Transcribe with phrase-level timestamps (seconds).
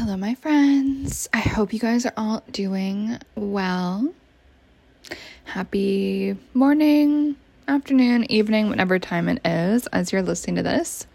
[0.00, 1.28] Hello, my friends.
[1.34, 4.14] I hope you guys are all doing well.
[5.42, 7.34] Happy morning,
[7.66, 11.08] afternoon, evening, whatever time it is as you're listening to this.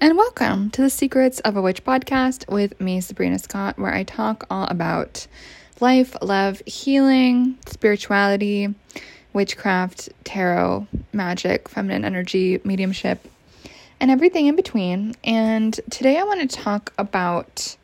[0.00, 4.02] And welcome to the Secrets of a Witch podcast with me, Sabrina Scott, where I
[4.02, 5.28] talk all about
[5.78, 8.74] life, love, healing, spirituality,
[9.32, 13.28] witchcraft, tarot, magic, feminine energy, mediumship,
[14.00, 15.14] and everything in between.
[15.22, 17.76] And today I want to talk about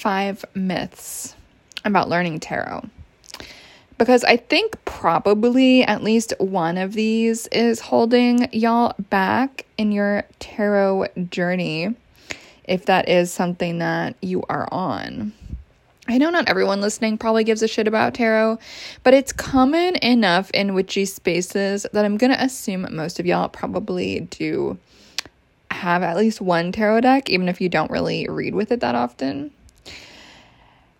[0.00, 1.34] five myths
[1.84, 2.88] about learning tarot.
[3.98, 10.24] Because I think probably at least one of these is holding y'all back in your
[10.38, 11.94] tarot journey,
[12.64, 15.34] if that is something that you are on.
[16.08, 18.58] I know not everyone listening probably gives a shit about tarot,
[19.04, 24.20] but it's common enough in witchy spaces that I'm to assume most of y'all probably
[24.20, 24.78] do
[25.70, 28.94] have at least one tarot deck, even if you don't really read with it that
[28.94, 29.50] often.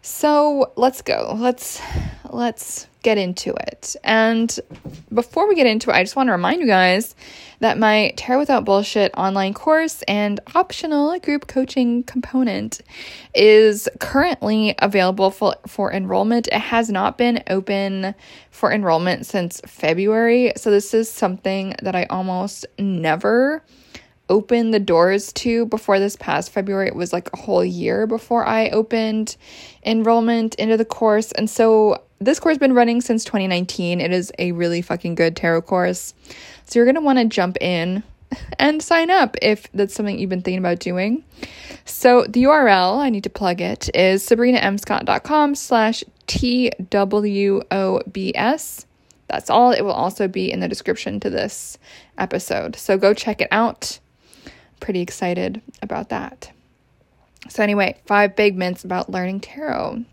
[0.02, 1.34] So let's go.
[1.36, 1.80] Let's
[2.30, 3.96] let's get into it.
[4.04, 4.58] And
[5.12, 7.14] before we get into it, I just want to remind you guys
[7.60, 12.80] that my Tarot Without Bullshit online course and optional group coaching component
[13.34, 16.46] is currently available for, for enrollment.
[16.48, 18.14] It has not been open
[18.50, 20.52] for enrollment since February.
[20.56, 23.62] So this is something that I almost never
[24.30, 26.86] open the doors to before this past February.
[26.86, 29.36] It was like a whole year before I opened
[29.84, 31.32] enrollment into the course.
[31.32, 34.00] And so this course has been running since 2019.
[34.00, 36.14] It is a really fucking good tarot course.
[36.64, 38.02] So you're going to want to jump in
[38.58, 41.24] and sign up if that's something you've been thinking about doing.
[41.84, 47.66] So the URL, I need to plug it, is sabrinamscott.com slash TWOBS.
[49.26, 49.72] That's all.
[49.72, 51.78] It will also be in the description to this
[52.18, 52.76] episode.
[52.76, 53.98] So go check it out
[54.80, 56.50] pretty excited about that.
[57.48, 60.04] So, anyway, five big myths about learning tarot.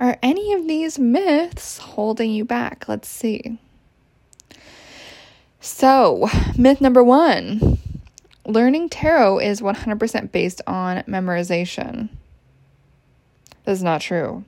[0.00, 2.88] Are any of these myths holding you back?
[2.88, 3.58] Let's see.
[5.60, 7.78] So, myth number one
[8.46, 12.08] learning tarot is 100% based on memorization.
[13.64, 14.44] That's not true.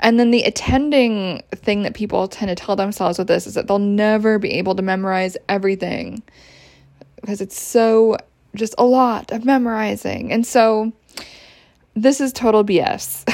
[0.00, 3.68] And then the attending thing that people tend to tell themselves with this is that
[3.68, 6.22] they'll never be able to memorize everything
[7.20, 8.16] because it's so
[8.56, 10.32] just a lot of memorizing.
[10.32, 10.92] And so
[11.96, 13.24] this is total BS.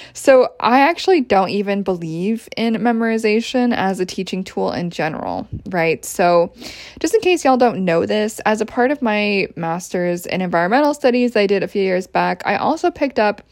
[0.14, 6.02] so I actually don't even believe in memorization as a teaching tool in general, right?
[6.04, 6.52] So
[7.00, 10.94] just in case y'all don't know this, as a part of my master's in environmental
[10.94, 13.42] studies I did a few years back, I also picked up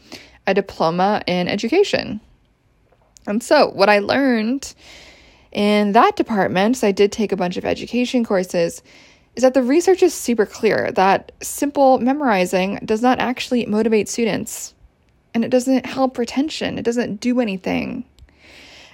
[0.47, 2.19] a diploma in education.
[3.27, 4.73] And so what I learned
[5.51, 8.81] in that department, so I did take a bunch of education courses,
[9.35, 14.73] is that the research is super clear that simple memorizing does not actually motivate students
[15.33, 18.03] and it doesn't help retention, it doesn't do anything.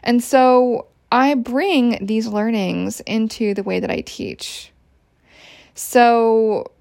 [0.03, 4.71] And so I bring these learnings into the way that I teach.
[5.73, 6.71] So,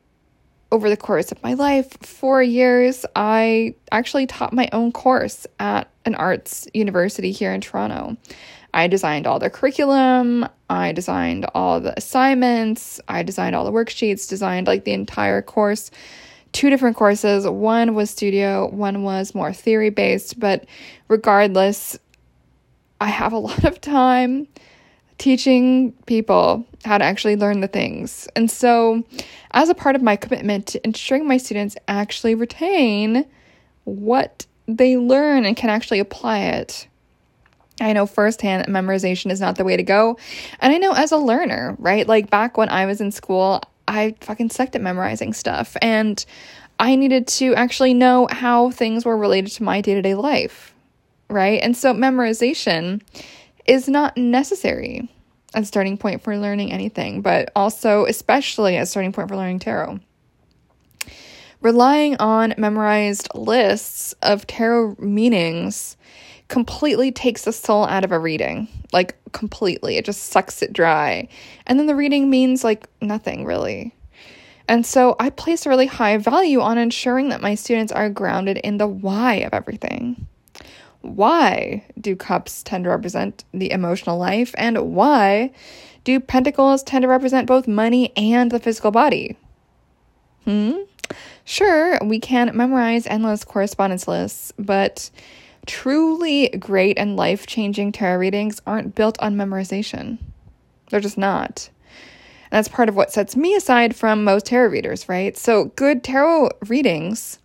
[0.72, 5.88] over the course of my life, four years, I actually taught my own course at
[6.04, 8.16] an arts university here in Toronto.
[8.74, 14.28] I designed all the curriculum, I designed all the assignments, I designed all the worksheets,
[14.28, 15.90] designed like the entire course.
[16.52, 17.46] Two different courses.
[17.46, 20.64] One was studio, one was more theory based, but
[21.08, 21.98] regardless,
[23.00, 24.48] I have a lot of time
[25.18, 28.28] teaching people how to actually learn the things.
[28.36, 29.04] And so,
[29.52, 33.24] as a part of my commitment to ensuring my students actually retain
[33.84, 36.88] what they learn and can actually apply it,
[37.80, 40.18] I know firsthand memorization is not the way to go.
[40.60, 42.06] And I know as a learner, right?
[42.06, 45.76] Like back when I was in school, I fucking sucked at memorizing stuff.
[45.82, 46.24] And
[46.78, 50.74] I needed to actually know how things were related to my day to day life,
[51.28, 51.60] right?
[51.62, 53.02] And so memorization
[53.66, 55.08] is not necessary
[55.54, 59.36] as a starting point for learning anything, but also, especially as a starting point for
[59.36, 60.00] learning tarot.
[61.62, 65.96] Relying on memorized lists of tarot meanings
[66.48, 68.68] completely takes the soul out of a reading.
[68.92, 69.96] Like, completely.
[69.96, 71.28] It just sucks it dry.
[71.66, 73.94] And then the reading means like nothing really.
[74.68, 78.58] And so I place a really high value on ensuring that my students are grounded
[78.58, 80.26] in the why of everything.
[81.02, 84.54] Why do cups tend to represent the emotional life?
[84.58, 85.52] And why
[86.02, 89.36] do pentacles tend to represent both money and the physical body?
[90.44, 90.72] Hmm?
[91.44, 95.10] Sure, we can memorize endless correspondence lists, but
[95.66, 100.18] truly great and life changing tarot readings aren't built on memorization.
[100.90, 101.68] They're just not.
[102.50, 105.36] And that's part of what sets me aside from most tarot readers, right?
[105.36, 107.38] So, good tarot readings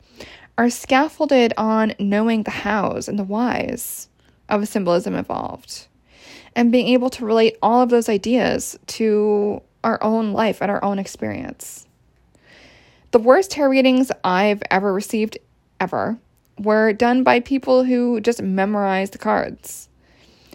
[0.58, 4.10] are scaffolded on knowing the hows and the whys
[4.48, 5.88] of a symbolism involved
[6.56, 10.84] and being able to relate all of those ideas to our own life and our
[10.84, 11.88] own experience.
[13.12, 15.38] The worst tarot readings I've ever received,
[15.80, 16.18] ever,
[16.62, 19.90] were done by people who just memorized the cards.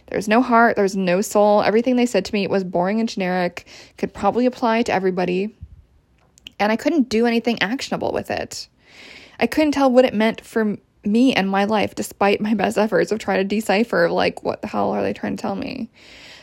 [0.08, 1.62] There's no heart, there's no soul.
[1.62, 3.66] Everything they said to me was boring and generic,
[3.98, 5.54] could probably apply to everybody.
[6.58, 8.68] And I couldn't do anything actionable with it.
[9.40, 13.12] I couldn't tell what it meant for me and my life despite my best efforts
[13.12, 15.90] of trying to decipher like what the hell are they trying to tell me.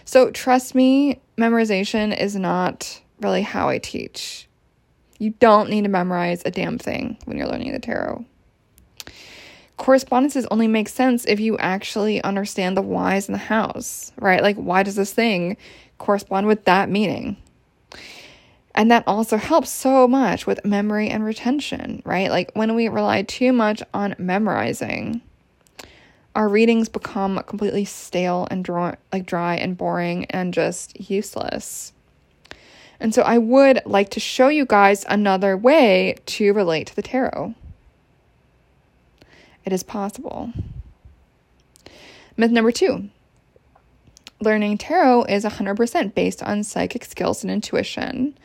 [0.05, 4.47] So trust me, memorization is not really how I teach.
[5.19, 8.25] You don't need to memorize a damn thing when you're learning the tarot.
[9.77, 14.41] Correspondences only make sense if you actually understand the whys and the hows, right?
[14.41, 15.57] Like, why does this thing
[15.97, 17.37] correspond with that meaning?
[18.75, 22.29] And that also helps so much with memory and retention, right?
[22.29, 25.21] Like, when we rely too much on memorizing,
[26.35, 31.93] our readings become completely stale and dry, like dry and boring and just useless.
[32.99, 37.01] And so I would like to show you guys another way to relate to the
[37.01, 37.53] tarot.
[39.65, 40.51] It is possible.
[42.37, 43.09] Myth number two
[44.41, 48.37] learning tarot is 100% based on psychic skills and intuition.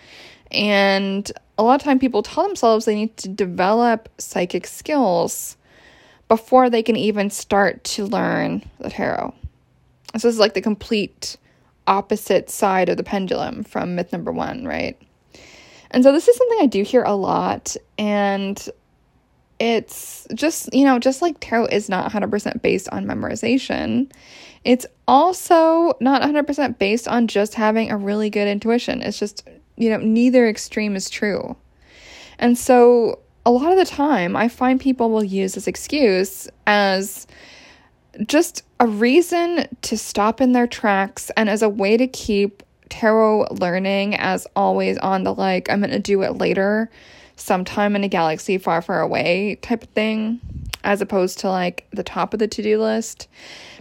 [0.51, 5.57] And a lot of time people tell themselves they need to develop psychic skills
[6.29, 9.35] before they can even start to learn the tarot.
[10.17, 11.37] So this is like the complete
[11.87, 15.01] opposite side of the pendulum from myth number one, right?
[15.91, 17.77] And so this is something I do hear a lot.
[17.97, 18.69] And
[19.59, 24.11] it's just, you know, just like tarot is not 100% based on memorization,
[24.65, 29.03] it's also not 100% based on just having a really good intuition.
[29.03, 31.57] It's just, you know, neither extreme is true.
[32.39, 37.27] And so a lot of the time, I find people will use this excuse as
[38.27, 43.47] just a reason to stop in their tracks and as a way to keep tarot
[43.51, 46.91] learning as always on the like, I'm going to do it later,
[47.39, 50.41] sometime in a galaxy far, far away type of thing,
[50.85, 53.29] as opposed to like the top of the to do list.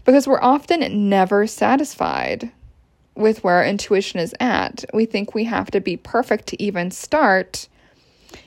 [0.06, 2.52] Because we're often never satisfied
[3.16, 4.86] with where our intuition is at.
[4.94, 7.68] We think we have to be perfect to even start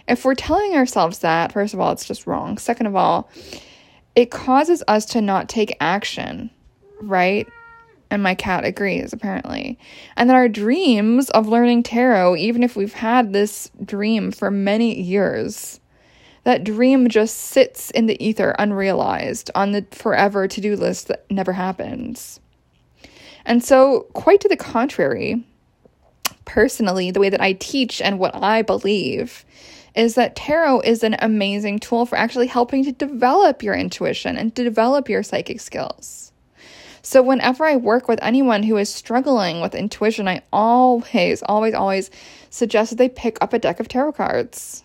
[0.09, 2.59] if we're telling ourselves that, first of all, it's just wrong.
[2.59, 3.31] Second of all,
[4.15, 6.51] it causes us to not take action,
[7.01, 7.49] right?
[8.11, 9.79] And my cat agrees, apparently.
[10.17, 15.01] And that our dreams of learning tarot, even if we've had this dream for many
[15.01, 15.79] years,
[16.45, 21.25] that dream just sits in the ether unrealized on the forever to do list that
[21.31, 22.41] never happens.
[23.45, 25.45] And so, quite to the contrary,
[26.45, 29.45] personally, the way that I teach and what I believe
[29.95, 34.55] is that tarot is an amazing tool for actually helping to develop your intuition and
[34.56, 36.30] to develop your psychic skills.
[37.02, 42.11] So, whenever I work with anyone who is struggling with intuition, I always, always, always
[42.50, 44.85] suggest that they pick up a deck of tarot cards.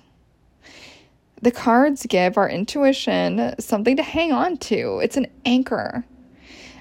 [1.42, 6.06] The cards give our intuition something to hang on to, it's an anchor.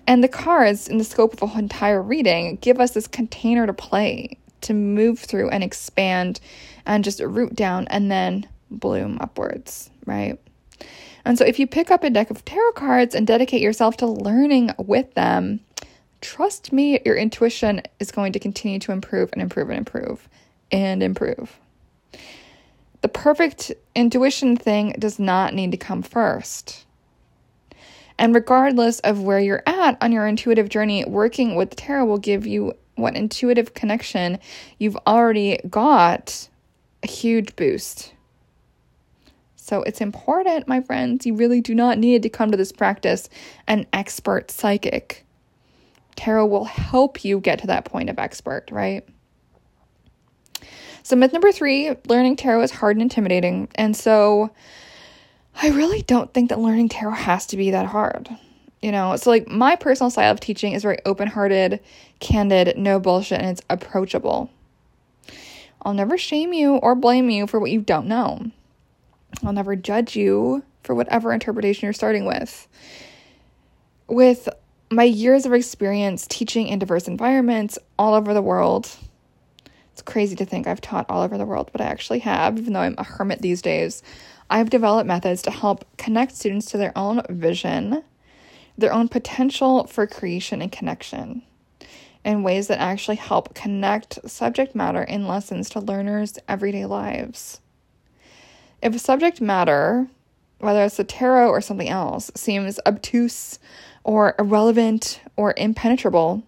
[0.06, 3.66] And the cards, in the scope of a whole entire reading, give us this container
[3.66, 6.40] to play, to move through and expand
[6.86, 10.38] and just root down and then bloom upwards, right?
[11.24, 14.06] And so if you pick up a deck of tarot cards and dedicate yourself to
[14.06, 15.60] learning with them,
[16.20, 20.28] trust me, your intuition is going to continue to improve and improve and improve
[20.70, 21.58] and improve.
[23.00, 26.86] The perfect intuition thing does not need to come first.
[28.18, 32.46] And regardless of where you're at on your intuitive journey, working with tarot will give
[32.46, 34.38] you what intuitive connection
[34.78, 36.48] you've already got
[37.02, 38.13] a huge boost.
[39.64, 41.24] So it's important, my friends.
[41.24, 43.30] You really do not need to come to this practice
[43.66, 45.24] an expert psychic.
[46.16, 49.08] Tarot will help you get to that point of expert, right?
[51.02, 53.68] So, myth number three learning tarot is hard and intimidating.
[53.76, 54.50] And so,
[55.62, 58.28] I really don't think that learning tarot has to be that hard.
[58.82, 61.80] You know, so like my personal style of teaching is very open hearted,
[62.20, 64.50] candid, no bullshit, and it's approachable.
[65.80, 68.50] I'll never shame you or blame you for what you don't know.
[69.42, 72.68] I'll never judge you for whatever interpretation you're starting with.
[74.06, 74.48] With
[74.90, 78.90] my years of experience teaching in diverse environments all over the world,
[79.92, 82.72] it's crazy to think I've taught all over the world, but I actually have, even
[82.72, 84.02] though I'm a hermit these days.
[84.50, 88.02] I've developed methods to help connect students to their own vision,
[88.76, 91.42] their own potential for creation and connection
[92.24, 97.60] in ways that actually help connect subject matter in lessons to learners' everyday lives.
[98.84, 100.06] If a subject matter
[100.58, 103.58] whether it's the tarot or something else, seems obtuse
[104.02, 106.42] or irrelevant or impenetrable,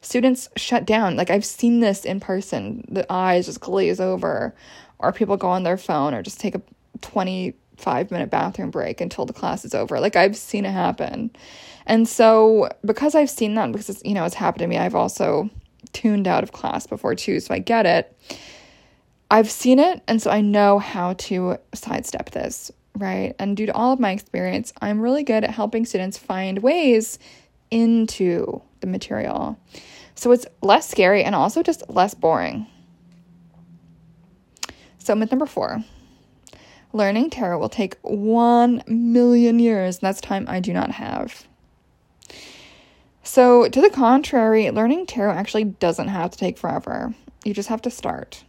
[0.00, 1.16] students shut down.
[1.16, 2.84] Like I've seen this in person.
[2.88, 4.54] The eyes just glaze over,
[4.98, 6.62] or people go on their phone or just take a
[7.02, 10.00] 25 minute bathroom break until the class is over.
[10.00, 11.30] Like I've seen it happen.
[11.86, 14.94] And so because I've seen that, because it's, you know, it's happened to me, I've
[14.94, 15.50] also
[15.92, 18.16] tuned out of class before too, so I get it.
[19.30, 23.34] I've seen it, and so I know how to sidestep this, right?
[23.38, 27.18] And due to all of my experience, I'm really good at helping students find ways
[27.70, 29.58] into the material.
[30.14, 32.66] So it's less scary and also just less boring.
[34.98, 35.84] So, myth number four
[36.92, 39.96] learning tarot will take one million years.
[39.96, 41.46] And that's time I do not have.
[43.22, 47.14] So, to the contrary, learning tarot actually doesn't have to take forever.
[47.44, 48.44] You just have to start.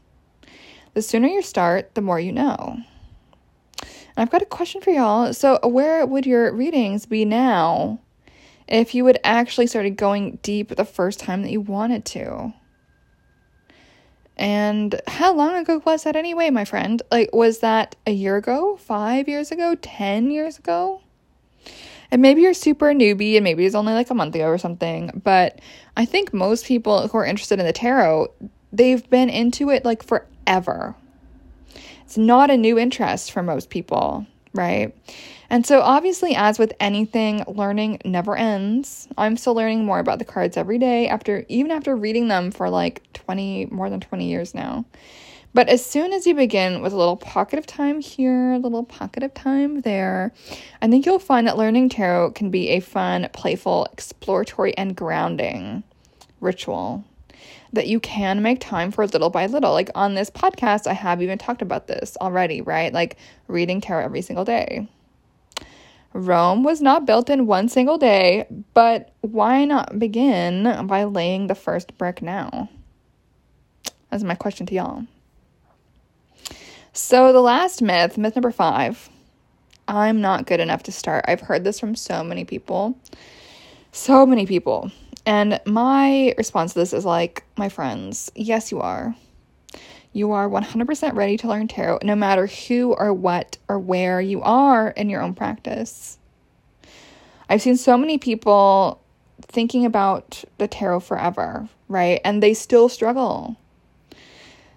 [0.98, 2.58] The sooner you start, the more you know.
[2.74, 5.32] And I've got a question for y'all.
[5.32, 8.00] So, where would your readings be now
[8.68, 12.51] if you would actually started going deep the first time that you wanted to?
[14.38, 17.00] And how long ago was that anyway, my friend?
[17.12, 21.01] Like, was that a year ago, five years ago, 10 years ago?
[22.10, 25.22] And maybe you're super newbie and maybe it's only like a month ago or something.
[25.24, 25.62] But
[25.96, 28.34] I think most people who are interested in the tarot,
[28.74, 30.01] they've been into it like
[30.48, 30.96] forever.
[32.04, 34.96] It's not a new interest for most people, right?
[35.50, 39.08] And so, obviously, as with anything, learning never ends.
[39.18, 42.70] I'm still learning more about the cards every day after even after reading them for
[42.70, 44.86] like 20 more than 20 years now.
[45.54, 48.84] But as soon as you begin with a little pocket of time here, a little
[48.84, 50.32] pocket of time there,
[50.82, 55.84] I think you'll find that learning tarot can be a fun, playful, exploratory, and grounding
[56.39, 57.04] ritual
[57.74, 59.74] that you can make time for little by little.
[59.74, 62.94] Like on this podcast, I have even talked about this already, right?
[62.94, 64.88] Like reading tarot every single day.
[66.14, 71.56] Rome was not built in one single day, but why not begin by laying the
[71.56, 72.70] first brick now?
[74.10, 75.04] That's my question to y'all.
[76.94, 79.10] So, the last myth, myth number five
[79.88, 81.26] I'm not good enough to start.
[81.28, 83.00] I've heard this from so many people.
[83.92, 84.92] So many people.
[85.26, 89.16] And my response to this is like, my friends, yes, you are.
[90.14, 94.42] You are 100% ready to learn tarot no matter who or what or where you
[94.42, 96.18] are in your own practice.
[97.50, 99.02] I've seen so many people
[99.42, 102.20] thinking about the tarot forever, right?
[102.26, 103.58] And they still struggle.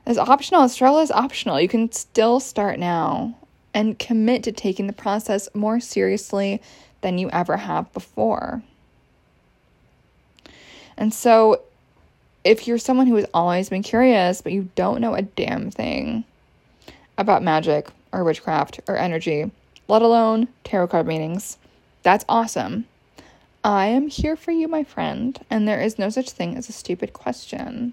[0.07, 0.69] It's optional.
[0.69, 1.61] Struggle is optional.
[1.61, 3.37] You can still start now
[3.73, 6.61] and commit to taking the process more seriously
[7.01, 8.63] than you ever have before.
[10.97, 11.63] And so
[12.45, 16.25] if you're someone who has always been curious, but you don't know a damn thing
[17.19, 19.51] about magic or witchcraft or energy,
[19.89, 21.59] let alone tarot card meanings,
[22.03, 22.87] that's awesome.
[23.63, 26.73] I am here for you, my friend, and there is no such thing as a
[26.73, 27.93] stupid question.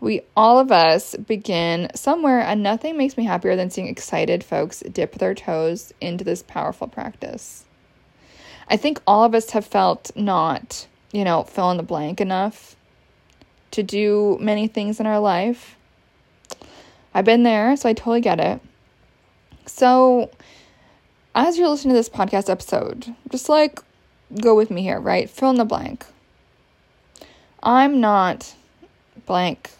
[0.00, 4.80] We all of us begin somewhere, and nothing makes me happier than seeing excited folks
[4.80, 7.64] dip their toes into this powerful practice.
[8.70, 12.76] I think all of us have felt not, you know, fill in the blank enough
[13.72, 15.76] to do many things in our life.
[17.14, 18.60] I've been there, so I totally get it.
[19.66, 20.30] So,
[21.34, 23.80] as you're listening to this podcast episode, just like
[24.40, 25.28] go with me here, right?
[25.28, 26.06] Fill in the blank.
[27.62, 28.54] I'm not
[29.26, 29.70] blank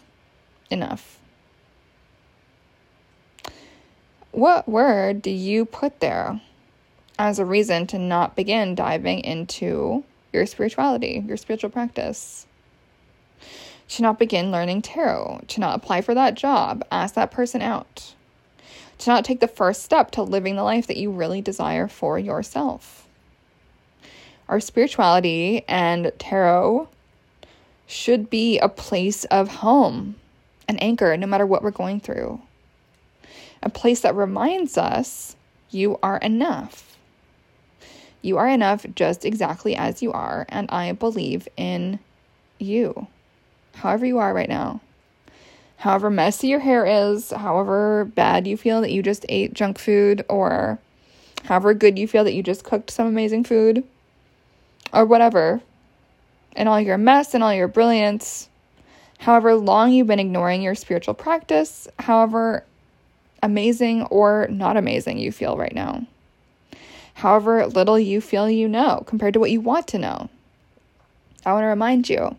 [0.70, 1.18] enough.
[4.32, 6.40] What word do you put there
[7.18, 12.47] as a reason to not begin diving into your spirituality, your spiritual practice?
[13.88, 18.14] To not begin learning tarot, to not apply for that job, ask that person out,
[18.98, 22.18] to not take the first step to living the life that you really desire for
[22.18, 23.08] yourself.
[24.48, 26.88] Our spirituality and tarot
[27.86, 30.16] should be a place of home,
[30.68, 32.40] an anchor, no matter what we're going through.
[33.62, 35.34] A place that reminds us
[35.70, 36.96] you are enough.
[38.20, 41.98] You are enough just exactly as you are, and I believe in
[42.58, 43.06] you
[43.78, 44.80] however you are right now.
[45.78, 50.24] However messy your hair is, however bad you feel that you just ate junk food,
[50.28, 50.78] or
[51.44, 53.84] however good you feel that you just cooked some amazing food,
[54.92, 55.60] or whatever,
[56.56, 58.48] and all your mess and all your brilliance,
[59.18, 62.64] however long you've been ignoring your spiritual practice, however
[63.40, 66.04] amazing or not amazing you feel right now,
[67.14, 70.28] however little you feel you know compared to what you want to know.
[71.46, 72.36] I want to remind you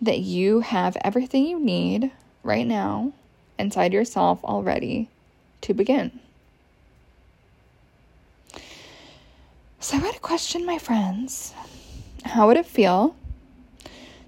[0.00, 2.10] that you have everything you need
[2.42, 3.12] right now
[3.58, 5.08] inside yourself already
[5.60, 6.18] to begin.
[9.78, 11.54] So I would question my friends
[12.24, 13.16] how would it feel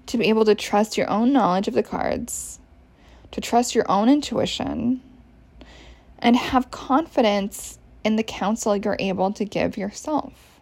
[0.07, 2.59] to be able to trust your own knowledge of the cards,
[3.31, 5.01] to trust your own intuition,
[6.19, 10.59] and have confidence in the counsel you're able to give yourself?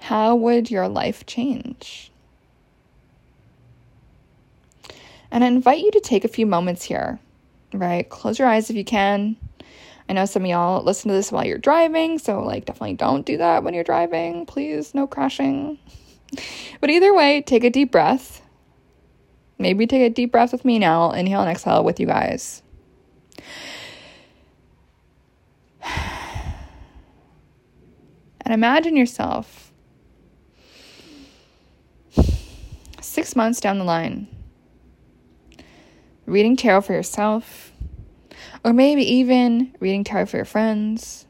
[0.00, 2.10] How would your life change?
[5.34, 7.18] And I invite you to take a few moments here,
[7.72, 8.08] right?
[8.08, 9.36] Close your eyes if you can.
[10.08, 13.26] I know some of y'all listen to this while you're driving, so like definitely don't
[13.26, 14.46] do that when you're driving.
[14.46, 15.78] Please, no crashing.
[16.80, 18.42] But either way, take a deep breath.
[19.58, 21.12] Maybe take a deep breath with me now.
[21.12, 22.62] Inhale and exhale with you guys.
[28.46, 29.72] And imagine yourself
[33.00, 34.28] six months down the line
[36.26, 37.72] reading tarot for yourself,
[38.64, 41.26] or maybe even reading tarot for your friends,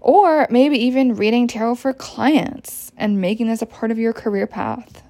[0.00, 4.46] or maybe even reading tarot for clients and making this a part of your career
[4.46, 5.02] path.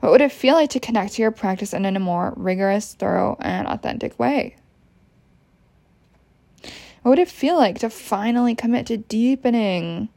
[0.00, 3.36] What would it feel like to connect to your practice in a more rigorous, thorough,
[3.40, 4.56] and authentic way?
[7.02, 10.08] What would it feel like to finally commit to deepening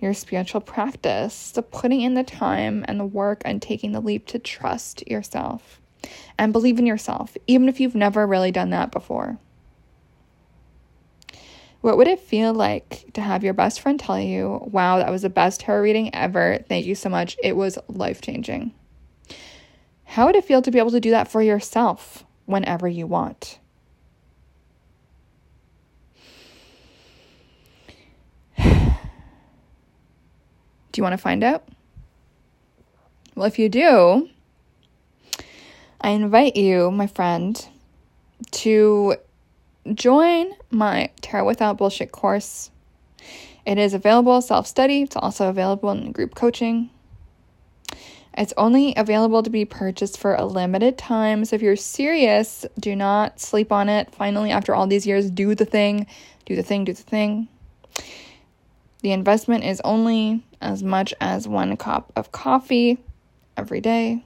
[0.00, 4.26] your spiritual practice, to putting in the time and the work and taking the leap
[4.28, 5.80] to trust yourself
[6.38, 9.38] and believe in yourself, even if you've never really done that before?
[11.80, 15.22] What would it feel like to have your best friend tell you, wow, that was
[15.22, 16.58] the best tarot reading ever?
[16.68, 17.36] Thank you so much.
[17.42, 18.74] It was life changing.
[20.04, 23.59] How would it feel to be able to do that for yourself whenever you want?
[30.92, 31.66] Do you want to find out?
[33.34, 34.28] Well, if you do,
[36.00, 37.66] I invite you, my friend,
[38.50, 39.16] to
[39.94, 42.70] join my Tarot Without Bullshit course.
[43.66, 46.90] It is available self study, it's also available in group coaching.
[48.36, 51.44] It's only available to be purchased for a limited time.
[51.44, 54.14] So if you're serious, do not sleep on it.
[54.14, 56.06] Finally, after all these years, do the thing,
[56.46, 57.48] do the thing, do the thing.
[59.02, 62.98] The investment is only as much as one cup of coffee
[63.56, 64.22] every day.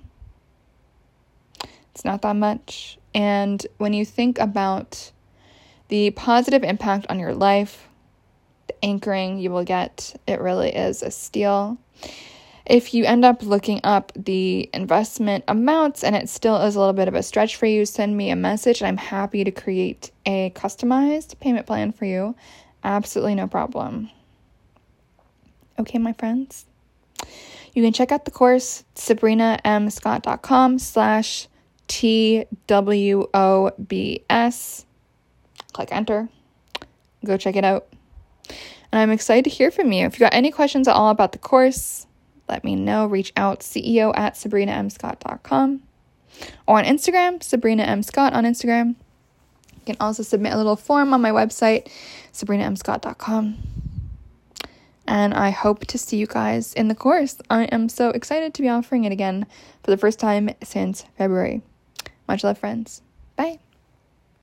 [1.92, 2.98] It's not that much.
[3.14, 5.12] And when you think about
[5.88, 7.88] the positive impact on your life,
[8.66, 11.78] the anchoring you will get, it really is a steal.
[12.66, 16.94] If you end up looking up the investment amounts and it still is a little
[16.94, 20.10] bit of a stretch for you, send me a message and I'm happy to create
[20.26, 22.34] a customized payment plan for you.
[22.82, 24.10] Absolutely no problem.
[25.78, 26.66] Okay, my friends.
[27.74, 31.48] You can check out the course, sabrinamscott.com slash
[31.88, 32.46] T-W-O-B-S.
[35.72, 36.28] Click enter.
[37.24, 37.88] Go check it out.
[38.92, 40.06] And I'm excited to hear from you.
[40.06, 42.06] If you got any questions at all about the course,
[42.48, 43.06] let me know.
[43.06, 45.82] Reach out, CEO at sabrinamscott.com
[46.66, 48.02] or on Instagram, Sabrina M.
[48.02, 48.94] Scott on Instagram.
[49.74, 51.88] You can also submit a little form on my website,
[52.32, 53.73] sabrinamscott.com
[55.06, 57.38] and I hope to see you guys in the course.
[57.50, 59.46] I am so excited to be offering it again
[59.82, 61.62] for the first time since February.
[62.28, 63.02] Much love, friends.
[63.36, 63.58] Bye.